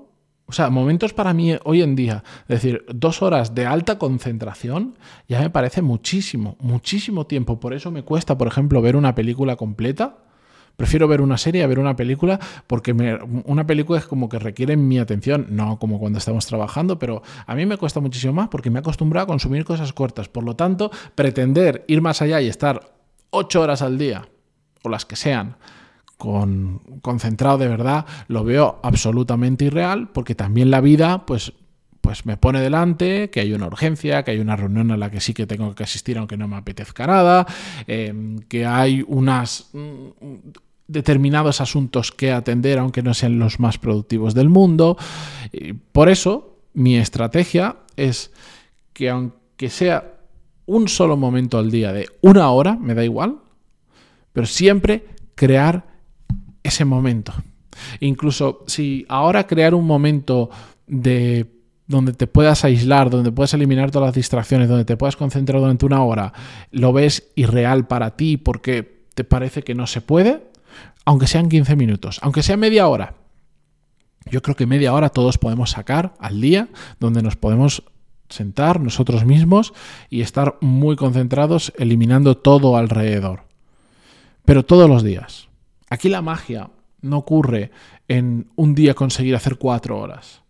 o 0.50 0.52
sea, 0.52 0.70
momentos 0.70 1.14
para 1.14 1.34
mí 1.34 1.56
hoy 1.64 1.82
en 1.82 1.96
día, 1.96 2.24
es 2.42 2.62
decir, 2.62 2.86
dos 2.94 3.22
horas 3.22 3.56
de 3.56 3.66
alta 3.66 3.98
concentración, 3.98 4.98
ya 5.28 5.40
me 5.40 5.50
parece 5.50 5.82
muchísimo, 5.82 6.58
muchísimo 6.60 7.28
tiempo. 7.28 7.60
Por 7.60 7.74
eso 7.74 7.92
me 7.92 8.04
cuesta, 8.04 8.38
por 8.38 8.48
ejemplo, 8.48 8.82
ver 8.82 8.96
una 8.96 9.16
película 9.16 9.56
completa 9.56 10.18
Prefiero 10.80 11.10
ver 11.10 11.20
una 11.20 11.38
serie 11.38 11.62
a 11.62 11.68
ver 11.68 11.78
una 11.78 11.98
película 11.98 12.40
porque 12.66 12.94
una 12.94 13.68
película 13.68 14.00
es 14.00 14.06
como 14.06 14.30
que 14.30 14.40
requiere 14.40 14.78
mi 14.78 14.98
atención, 14.98 15.48
no 15.50 15.78
como 15.78 16.00
cuando 16.00 16.20
estamos 16.20 16.46
trabajando, 16.46 16.98
pero 16.98 17.22
a 17.46 17.54
mí 17.54 17.66
me 17.66 17.76
cuesta 17.76 18.00
muchísimo 18.00 18.32
más 18.32 18.48
porque 18.48 18.70
me 18.70 18.80
he 18.80 18.80
acostumbrado 18.80 19.26
a 19.26 19.28
consumir 19.28 19.66
cosas 19.66 19.92
cortas. 19.92 20.30
Por 20.30 20.46
lo 20.46 20.56
tanto, 20.56 20.90
pretender 21.16 21.84
ir 21.90 22.02
más 22.02 22.22
allá 22.22 22.40
y 22.40 22.48
estar 22.48 22.94
ocho 23.30 23.60
horas 23.60 23.82
al 23.82 23.98
día, 23.98 24.30
o 24.82 24.88
las 24.88 25.06
que 25.06 25.18
sean, 25.18 25.58
con, 26.20 26.82
concentrado 27.02 27.58
de 27.58 27.70
verdad, 27.70 28.06
lo 28.28 28.44
veo 28.44 28.80
absolutamente 28.84 29.66
irreal 29.66 30.10
porque 30.10 30.36
también 30.36 30.70
la 30.70 30.82
vida, 30.82 31.26
pues 31.26 31.54
pues 32.02 32.26
me 32.26 32.38
pone 32.38 32.62
delante 32.62 33.30
que 33.30 33.40
hay 33.40 33.54
una 33.54 33.68
urgencia, 33.68 34.24
que 34.24 34.32
hay 34.32 34.40
una 34.40 34.56
reunión 34.56 34.92
a 34.92 34.98
la 34.98 35.12
que 35.12 35.22
sí 35.22 35.34
que 35.34 35.46
tengo 35.46 35.76
que 35.76 35.84
asistir 35.84 36.18
aunque 36.18 36.38
no 36.38 36.48
me 36.48 36.56
apetezca 36.56 37.06
nada, 37.08 37.46
eh, 37.88 38.38
que 38.48 38.66
hay 38.66 39.06
unas 39.08 39.70
determinados 40.88 41.62
asuntos 41.62 42.12
que 42.12 42.32
atender, 42.32 42.80
aunque 42.80 43.04
no 43.04 43.14
sean 43.14 43.38
los 43.40 43.60
más 43.60 43.78
productivos 43.78 44.34
del 44.34 44.50
mundo. 44.50 44.98
Por 45.92 46.10
eso, 46.10 46.58
mi 46.74 46.98
estrategia 46.98 47.78
es 47.96 48.32
que 48.94 49.10
aunque 49.10 49.70
sea 49.70 50.16
un 50.66 50.88
solo 50.88 51.16
momento 51.16 51.58
al 51.58 51.70
día 51.70 51.94
de 51.94 52.08
una 52.22 52.50
hora, 52.50 52.76
me 52.76 52.94
da 52.94 53.04
igual, 53.04 53.38
pero 54.34 54.48
siempre 54.48 55.06
crear 55.36 55.89
ese 56.70 56.86
momento. 56.86 57.34
Incluso 58.00 58.64
si 58.68 59.06
ahora 59.10 59.46
crear 59.46 59.76
un 59.76 59.86
momento 59.86 60.50
de 60.88 61.46
donde 61.88 62.14
te 62.14 62.28
puedas 62.28 62.64
aislar, 62.64 63.10
donde 63.10 63.32
puedas 63.32 63.54
eliminar 63.54 63.92
todas 63.92 64.10
las 64.10 64.16
distracciones, 64.16 64.70
donde 64.70 64.86
te 64.86 64.96
puedas 64.96 65.16
concentrar 65.16 65.60
durante 65.60 65.86
una 65.86 66.04
hora, 66.04 66.34
lo 66.72 66.94
ves 66.94 67.32
irreal 67.36 67.88
para 67.88 68.16
ti 68.16 68.38
porque 68.38 69.06
te 69.16 69.24
parece 69.24 69.64
que 69.64 69.76
no 69.76 69.88
se 69.88 70.00
puede, 70.00 70.44
aunque 71.04 71.28
sean 71.28 71.50
15 71.50 71.76
minutos, 71.76 72.20
aunque 72.22 72.44
sea 72.44 72.58
media 72.58 72.88
hora. 72.88 73.16
Yo 74.30 74.42
creo 74.42 74.56
que 74.56 74.68
media 74.68 74.94
hora 74.94 75.10
todos 75.10 75.40
podemos 75.40 75.72
sacar 75.72 76.14
al 76.20 76.40
día 76.40 76.68
donde 77.00 77.24
nos 77.24 77.36
podemos 77.36 77.84
sentar 78.30 78.80
nosotros 78.80 79.26
mismos 79.26 79.74
y 80.10 80.22
estar 80.22 80.58
muy 80.62 80.96
concentrados 80.96 81.74
eliminando 81.78 82.38
todo 82.38 82.78
alrededor. 82.78 83.46
Pero 84.46 84.64
todos 84.64 84.88
los 84.88 85.04
días. 85.04 85.49
Aquí 85.90 86.10
la 86.10 86.22
magia 86.22 86.70
no 87.02 87.18
ocurre 87.18 87.72
en 88.08 88.50
un 88.56 88.76
día 88.76 88.94
conseguir 88.94 89.36
hacer 89.36 89.58
cuatro 89.58 90.00
horas, 90.00 90.44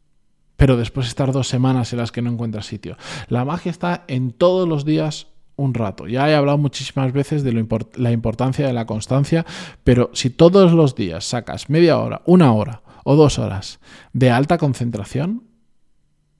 pero 0.58 0.78
después 0.78 1.08
estar 1.08 1.32
dos 1.32 1.48
semanas 1.48 1.94
en 1.94 2.00
las 2.00 2.12
que 2.12 2.22
no 2.22 2.32
encuentras 2.32 2.66
sitio. 2.66 2.98
La 3.28 3.46
magia 3.46 3.70
está 3.70 4.04
en 4.08 4.32
todos 4.32 4.68
los 4.68 4.86
días 4.86 5.28
un 5.56 5.74
rato. 5.74 6.08
Ya 6.08 6.30
he 6.30 6.36
hablado 6.36 6.58
muchísimas 6.58 7.12
veces 7.12 7.44
de 7.44 7.52
la 7.96 8.12
importancia 8.12 8.66
de 8.66 8.74
la 8.74 8.86
constancia, 8.86 9.46
pero 9.84 10.10
si 10.14 10.30
todos 10.30 10.72
los 10.72 10.96
días 10.96 11.26
sacas 11.26 11.70
media 11.70 11.98
hora, 11.98 12.22
una 12.26 12.54
hora 12.54 12.82
o 13.04 13.16
dos 13.16 13.40
horas 13.40 13.80
de 14.14 14.32
alta 14.32 14.58
concentración, 14.58 15.44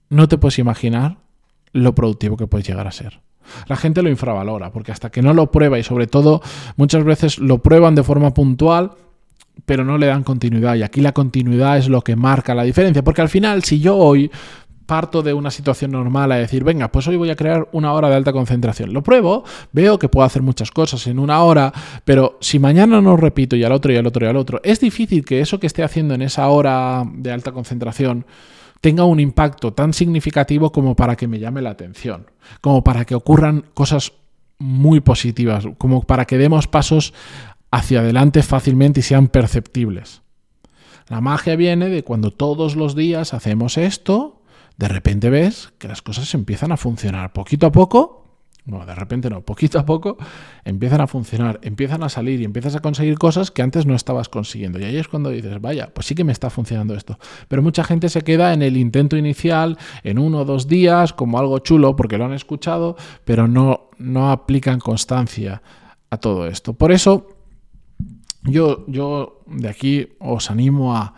no 0.08 0.28
te 0.28 0.38
puedes 0.38 0.58
imaginar 0.58 1.18
lo 1.72 1.94
productivo 1.94 2.36
que 2.36 2.46
puedes 2.46 2.66
llegar 2.66 2.86
a 2.86 2.92
ser. 2.92 3.20
La 3.66 3.76
gente 3.76 4.02
lo 4.02 4.08
infravalora, 4.08 4.70
porque 4.72 4.92
hasta 4.92 5.10
que 5.10 5.22
no 5.22 5.34
lo 5.34 5.50
prueba 5.50 5.78
y 5.78 5.82
sobre 5.82 6.06
todo 6.06 6.42
muchas 6.76 7.04
veces 7.04 7.38
lo 7.38 7.58
prueban 7.58 7.94
de 7.94 8.02
forma 8.02 8.34
puntual, 8.34 8.92
pero 9.66 9.84
no 9.84 9.98
le 9.98 10.06
dan 10.06 10.24
continuidad. 10.24 10.74
Y 10.76 10.82
aquí 10.82 11.00
la 11.00 11.12
continuidad 11.12 11.78
es 11.78 11.88
lo 11.88 12.02
que 12.02 12.16
marca 12.16 12.54
la 12.54 12.62
diferencia, 12.62 13.02
porque 13.02 13.22
al 13.22 13.28
final 13.28 13.64
si 13.64 13.80
yo 13.80 13.96
hoy 13.96 14.30
parto 14.90 15.22
de 15.22 15.32
una 15.32 15.52
situación 15.52 15.92
normal 15.92 16.32
a 16.32 16.34
decir, 16.34 16.64
venga, 16.64 16.90
pues 16.90 17.06
hoy 17.06 17.14
voy 17.14 17.30
a 17.30 17.36
crear 17.36 17.68
una 17.70 17.92
hora 17.92 18.08
de 18.08 18.16
alta 18.16 18.32
concentración. 18.32 18.92
Lo 18.92 19.04
pruebo, 19.04 19.44
veo 19.70 20.00
que 20.00 20.08
puedo 20.08 20.26
hacer 20.26 20.42
muchas 20.42 20.72
cosas 20.72 21.06
en 21.06 21.20
una 21.20 21.44
hora, 21.44 21.72
pero 22.04 22.38
si 22.40 22.58
mañana 22.58 23.00
no 23.00 23.16
repito 23.16 23.54
y 23.54 23.62
al 23.62 23.70
otro 23.70 23.92
y 23.92 23.96
al 23.96 24.08
otro 24.08 24.26
y 24.26 24.28
al 24.28 24.34
otro, 24.34 24.60
es 24.64 24.80
difícil 24.80 25.24
que 25.24 25.40
eso 25.40 25.60
que 25.60 25.68
esté 25.68 25.84
haciendo 25.84 26.14
en 26.14 26.22
esa 26.22 26.48
hora 26.48 27.04
de 27.08 27.30
alta 27.30 27.52
concentración 27.52 28.26
tenga 28.80 29.04
un 29.04 29.20
impacto 29.20 29.72
tan 29.72 29.92
significativo 29.92 30.72
como 30.72 30.96
para 30.96 31.16
que 31.16 31.28
me 31.28 31.38
llame 31.38 31.62
la 31.62 31.70
atención, 31.70 32.30
como 32.60 32.82
para 32.82 33.04
que 33.04 33.14
ocurran 33.14 33.64
cosas 33.74 34.12
muy 34.58 35.00
positivas, 35.00 35.64
como 35.78 36.02
para 36.02 36.26
que 36.26 36.38
demos 36.38 36.66
pasos 36.66 37.14
hacia 37.70 38.00
adelante 38.00 38.42
fácilmente 38.42 39.00
y 39.00 39.02
sean 39.02 39.28
perceptibles. 39.28 40.22
La 41.08 41.20
magia 41.20 41.56
viene 41.56 41.88
de 41.88 42.04
cuando 42.04 42.30
todos 42.30 42.76
los 42.76 42.94
días 42.94 43.34
hacemos 43.34 43.76
esto, 43.78 44.42
de 44.76 44.88
repente 44.88 45.28
ves 45.28 45.72
que 45.78 45.88
las 45.88 46.02
cosas 46.02 46.32
empiezan 46.34 46.72
a 46.72 46.76
funcionar 46.76 47.32
poquito 47.32 47.66
a 47.66 47.72
poco. 47.72 48.19
No, 48.70 48.86
de 48.86 48.94
repente 48.94 49.28
no, 49.28 49.42
poquito 49.42 49.80
a 49.80 49.84
poco 49.84 50.16
empiezan 50.64 51.00
a 51.00 51.08
funcionar, 51.08 51.58
empiezan 51.62 52.04
a 52.04 52.08
salir 52.08 52.40
y 52.40 52.44
empiezas 52.44 52.76
a 52.76 52.80
conseguir 52.80 53.18
cosas 53.18 53.50
que 53.50 53.62
antes 53.62 53.84
no 53.84 53.96
estabas 53.96 54.28
consiguiendo. 54.28 54.78
Y 54.78 54.84
ahí 54.84 54.96
es 54.96 55.08
cuando 55.08 55.30
dices, 55.30 55.60
vaya, 55.60 55.92
pues 55.92 56.06
sí 56.06 56.14
que 56.14 56.22
me 56.22 56.30
está 56.30 56.50
funcionando 56.50 56.94
esto. 56.94 57.18
Pero 57.48 57.62
mucha 57.62 57.82
gente 57.82 58.08
se 58.08 58.22
queda 58.22 58.54
en 58.54 58.62
el 58.62 58.76
intento 58.76 59.16
inicial, 59.16 59.76
en 60.04 60.20
uno 60.20 60.38
o 60.38 60.44
dos 60.44 60.68
días, 60.68 61.12
como 61.12 61.40
algo 61.40 61.58
chulo, 61.58 61.96
porque 61.96 62.16
lo 62.16 62.26
han 62.26 62.32
escuchado, 62.32 62.96
pero 63.24 63.48
no, 63.48 63.90
no 63.98 64.30
aplican 64.30 64.78
constancia 64.78 65.62
a 66.08 66.18
todo 66.18 66.46
esto. 66.46 66.74
Por 66.74 66.92
eso, 66.92 67.26
yo, 68.44 68.84
yo 68.86 69.42
de 69.46 69.68
aquí 69.68 70.10
os 70.20 70.48
animo 70.48 70.96
a 70.96 71.14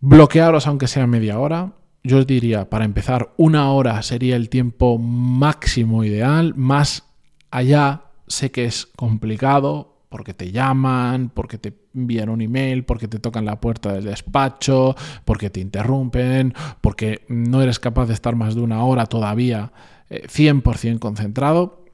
bloquearos 0.00 0.66
aunque 0.66 0.86
sea 0.88 1.06
media 1.06 1.38
hora 1.38 1.72
yo 2.04 2.18
os 2.18 2.26
diría, 2.26 2.68
para 2.68 2.84
empezar, 2.84 3.32
una 3.38 3.70
hora 3.72 4.00
sería 4.02 4.36
el 4.36 4.50
tiempo 4.50 4.98
máximo 4.98 6.04
ideal. 6.04 6.54
Más 6.54 7.04
allá 7.50 8.02
sé 8.26 8.50
que 8.50 8.66
es 8.66 8.86
complicado 8.94 9.94
porque 10.10 10.34
te 10.34 10.52
llaman, 10.52 11.30
porque 11.32 11.58
te 11.58 11.72
envían 11.94 12.28
un 12.28 12.42
email, 12.42 12.84
porque 12.84 13.08
te 13.08 13.18
tocan 13.18 13.46
la 13.46 13.58
puerta 13.58 13.94
del 13.94 14.04
despacho, 14.04 14.94
porque 15.24 15.50
te 15.50 15.60
interrumpen, 15.60 16.54
porque 16.80 17.24
no 17.28 17.62
eres 17.62 17.80
capaz 17.80 18.06
de 18.06 18.14
estar 18.14 18.36
más 18.36 18.54
de 18.54 18.60
una 18.60 18.84
hora 18.84 19.06
todavía 19.06 19.72
100% 20.10 20.96
eh, 20.96 20.98
concentrado. 20.98 21.84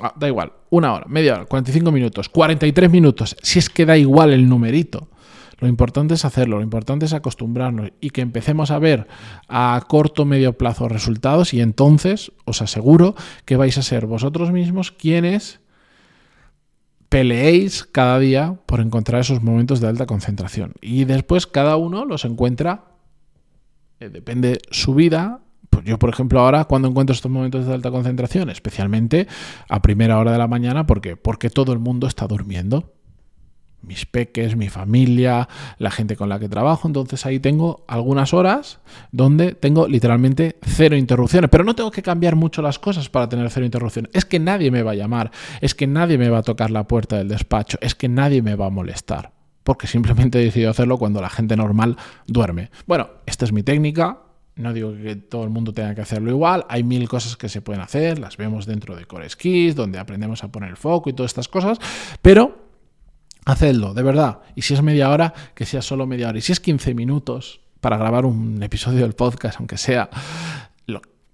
Ah, 0.00 0.14
da 0.16 0.28
igual, 0.28 0.52
una 0.70 0.94
hora, 0.94 1.06
media 1.08 1.34
hora, 1.34 1.44
45 1.44 1.90
minutos, 1.90 2.28
43 2.28 2.90
minutos, 2.90 3.36
si 3.42 3.58
es 3.58 3.68
que 3.68 3.84
da 3.84 3.96
igual 3.96 4.32
el 4.32 4.48
numerito. 4.48 5.08
Lo 5.58 5.68
importante 5.68 6.14
es 6.14 6.24
hacerlo, 6.24 6.56
lo 6.56 6.62
importante 6.62 7.06
es 7.06 7.14
acostumbrarnos 7.14 7.90
y 8.00 8.10
que 8.10 8.20
empecemos 8.20 8.70
a 8.70 8.78
ver 8.78 9.06
a 9.48 9.82
corto 9.88 10.26
medio 10.26 10.58
plazo 10.58 10.88
resultados 10.88 11.54
y 11.54 11.62
entonces 11.62 12.32
os 12.44 12.60
aseguro 12.60 13.14
que 13.46 13.56
vais 13.56 13.78
a 13.78 13.82
ser 13.82 14.06
vosotros 14.06 14.52
mismos 14.52 14.92
quienes 14.92 15.60
peleéis 17.08 17.84
cada 17.84 18.18
día 18.18 18.58
por 18.66 18.80
encontrar 18.80 19.22
esos 19.22 19.42
momentos 19.42 19.80
de 19.80 19.88
alta 19.88 20.04
concentración. 20.04 20.74
Y 20.82 21.04
después 21.04 21.46
cada 21.46 21.76
uno 21.76 22.04
los 22.04 22.26
encuentra, 22.26 22.84
eh, 24.00 24.10
depende 24.10 24.58
su 24.70 24.94
vida. 24.94 25.40
Pues 25.70 25.86
yo, 25.86 25.98
por 25.98 26.10
ejemplo, 26.10 26.40
ahora 26.40 26.66
cuando 26.66 26.88
encuentro 26.88 27.14
estos 27.14 27.30
momentos 27.30 27.64
de 27.64 27.72
alta 27.72 27.90
concentración, 27.90 28.50
especialmente 28.50 29.26
a 29.70 29.80
primera 29.80 30.18
hora 30.18 30.32
de 30.32 30.38
la 30.38 30.48
mañana, 30.48 30.86
porque 30.86 31.16
Porque 31.16 31.48
todo 31.48 31.72
el 31.72 31.78
mundo 31.78 32.06
está 32.06 32.26
durmiendo 32.26 32.95
mis 33.86 34.04
peques, 34.04 34.56
mi 34.56 34.68
familia, 34.68 35.48
la 35.78 35.90
gente 35.90 36.16
con 36.16 36.28
la 36.28 36.38
que 36.38 36.48
trabajo. 36.48 36.88
Entonces 36.88 37.24
ahí 37.24 37.38
tengo 37.38 37.84
algunas 37.86 38.34
horas 38.34 38.80
donde 39.12 39.52
tengo 39.52 39.88
literalmente 39.88 40.56
cero 40.62 40.96
interrupciones. 40.96 41.50
Pero 41.50 41.64
no 41.64 41.74
tengo 41.74 41.90
que 41.90 42.02
cambiar 42.02 42.36
mucho 42.36 42.62
las 42.62 42.78
cosas 42.78 43.08
para 43.08 43.28
tener 43.28 43.48
cero 43.50 43.64
interrupciones. 43.64 44.10
Es 44.12 44.24
que 44.24 44.38
nadie 44.38 44.70
me 44.70 44.82
va 44.82 44.92
a 44.92 44.94
llamar, 44.94 45.30
es 45.60 45.74
que 45.74 45.86
nadie 45.86 46.18
me 46.18 46.28
va 46.28 46.38
a 46.38 46.42
tocar 46.42 46.70
la 46.70 46.86
puerta 46.86 47.16
del 47.16 47.28
despacho, 47.28 47.78
es 47.80 47.94
que 47.94 48.08
nadie 48.08 48.42
me 48.42 48.56
va 48.56 48.66
a 48.66 48.70
molestar. 48.70 49.32
Porque 49.62 49.86
simplemente 49.86 50.40
he 50.40 50.44
decidido 50.44 50.70
hacerlo 50.70 50.98
cuando 50.98 51.20
la 51.20 51.30
gente 51.30 51.56
normal 51.56 51.96
duerme. 52.26 52.70
Bueno, 52.86 53.08
esta 53.26 53.44
es 53.44 53.52
mi 53.52 53.62
técnica. 53.62 54.18
No 54.56 54.72
digo 54.72 54.94
que 54.94 55.16
todo 55.16 55.44
el 55.44 55.50
mundo 55.50 55.74
tenga 55.74 55.94
que 55.94 56.00
hacerlo 56.00 56.30
igual, 56.30 56.64
hay 56.70 56.82
mil 56.82 57.06
cosas 57.10 57.36
que 57.36 57.50
se 57.50 57.60
pueden 57.60 57.82
hacer, 57.82 58.18
las 58.18 58.38
vemos 58.38 58.64
dentro 58.64 58.96
de 58.96 59.04
Core 59.04 59.28
Skills, 59.28 59.76
donde 59.76 59.98
aprendemos 59.98 60.42
a 60.44 60.48
poner 60.48 60.70
el 60.70 60.78
foco 60.78 61.10
y 61.10 61.12
todas 61.12 61.28
estas 61.28 61.46
cosas, 61.46 61.78
pero 62.22 62.65
Hacedlo, 63.46 63.94
de 63.94 64.02
verdad. 64.02 64.40
Y 64.54 64.62
si 64.62 64.74
es 64.74 64.82
media 64.82 65.08
hora, 65.08 65.32
que 65.54 65.64
sea 65.64 65.80
solo 65.80 66.06
media 66.06 66.28
hora. 66.28 66.38
Y 66.38 66.42
si 66.42 66.52
es 66.52 66.60
15 66.60 66.94
minutos 66.94 67.60
para 67.80 67.96
grabar 67.96 68.26
un 68.26 68.62
episodio 68.62 69.00
del 69.00 69.14
podcast, 69.14 69.58
aunque 69.58 69.78
sea, 69.78 70.10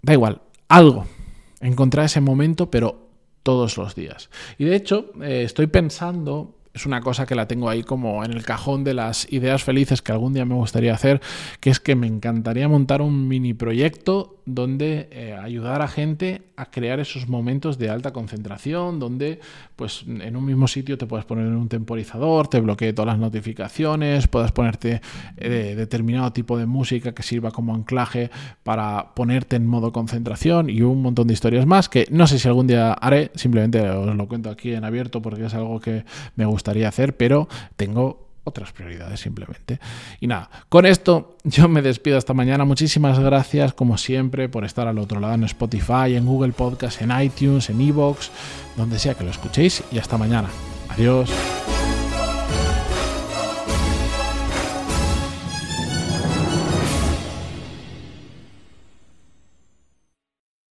da 0.02 0.12
igual, 0.12 0.42
algo. 0.68 1.06
Encontrar 1.60 2.06
ese 2.06 2.20
momento, 2.20 2.70
pero 2.70 3.08
todos 3.42 3.76
los 3.78 3.94
días. 3.94 4.30
Y 4.58 4.64
de 4.64 4.76
hecho, 4.76 5.12
eh, 5.22 5.42
estoy 5.44 5.68
pensando 5.68 6.58
es 6.74 6.86
una 6.86 7.00
cosa 7.00 7.26
que 7.26 7.34
la 7.34 7.46
tengo 7.46 7.68
ahí 7.68 7.82
como 7.82 8.24
en 8.24 8.32
el 8.32 8.44
cajón 8.44 8.84
de 8.84 8.94
las 8.94 9.30
ideas 9.32 9.62
felices 9.62 10.02
que 10.02 10.12
algún 10.12 10.32
día 10.32 10.44
me 10.44 10.54
gustaría 10.54 10.94
hacer, 10.94 11.20
que 11.60 11.70
es 11.70 11.80
que 11.80 11.96
me 11.96 12.06
encantaría 12.06 12.68
montar 12.68 13.02
un 13.02 13.28
mini 13.28 13.54
proyecto 13.54 14.38
donde 14.44 15.08
eh, 15.12 15.36
ayudar 15.40 15.82
a 15.82 15.88
gente 15.88 16.42
a 16.56 16.70
crear 16.70 17.00
esos 17.00 17.28
momentos 17.28 17.78
de 17.78 17.90
alta 17.90 18.12
concentración, 18.12 18.98
donde 18.98 19.40
pues 19.76 20.04
en 20.06 20.36
un 20.36 20.44
mismo 20.44 20.68
sitio 20.68 20.98
te 20.98 21.06
puedes 21.06 21.24
poner 21.24 21.46
un 21.46 21.68
temporizador, 21.68 22.48
te 22.48 22.60
bloquee 22.60 22.92
todas 22.92 23.14
las 23.14 23.18
notificaciones, 23.18 24.26
puedas 24.28 24.52
ponerte 24.52 25.00
eh, 25.36 25.74
determinado 25.76 26.32
tipo 26.32 26.58
de 26.58 26.66
música 26.66 27.12
que 27.12 27.22
sirva 27.22 27.50
como 27.50 27.74
anclaje 27.74 28.30
para 28.62 29.14
ponerte 29.14 29.56
en 29.56 29.66
modo 29.66 29.92
concentración 29.92 30.70
y 30.70 30.82
un 30.82 31.02
montón 31.02 31.26
de 31.28 31.34
historias 31.34 31.66
más 31.66 31.88
que 31.88 32.06
no 32.10 32.26
sé 32.26 32.38
si 32.38 32.48
algún 32.48 32.66
día 32.66 32.92
haré, 32.92 33.30
simplemente 33.34 33.80
os 33.90 34.14
lo 34.14 34.28
cuento 34.28 34.50
aquí 34.50 34.72
en 34.72 34.84
abierto 34.84 35.22
porque 35.22 35.46
es 35.46 35.54
algo 35.54 35.80
que 35.80 36.04
me 36.36 36.44
gustaría 36.62 36.88
hacer, 36.88 37.16
pero 37.16 37.48
tengo 37.76 38.28
otras 38.44 38.72
prioridades 38.72 39.20
simplemente. 39.20 39.80
Y 40.20 40.26
nada, 40.28 40.48
con 40.68 40.86
esto 40.86 41.36
yo 41.44 41.68
me 41.68 41.82
despido 41.82 42.18
hasta 42.18 42.34
mañana. 42.34 42.64
Muchísimas 42.64 43.18
gracias, 43.18 43.74
como 43.74 43.98
siempre, 43.98 44.48
por 44.48 44.64
estar 44.64 44.86
al 44.86 44.98
otro 44.98 45.20
lado 45.20 45.34
en 45.34 45.44
Spotify, 45.44 46.14
en 46.14 46.26
Google 46.26 46.52
Podcast, 46.52 47.02
en 47.02 47.10
iTunes, 47.20 47.68
en 47.70 47.80
Evox, 47.80 48.30
donde 48.76 48.98
sea 48.98 49.14
que 49.14 49.24
lo 49.24 49.30
escuchéis. 49.30 49.82
Y 49.90 49.98
hasta 49.98 50.16
mañana. 50.18 50.48
Adiós. 50.88 51.30